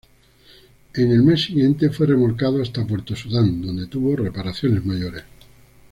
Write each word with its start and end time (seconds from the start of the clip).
En 0.95 1.11
el 1.11 1.21
mes 1.21 1.43
siguiente 1.43 1.91
fue 1.91 2.07
remolcado 2.07 2.59
hasta 2.59 2.83
Puerto 2.87 3.15
Sudán 3.15 3.61
donde 3.61 3.85
tuvo 3.85 4.15
reparaciones 4.15 4.83
mayores. 4.83 5.23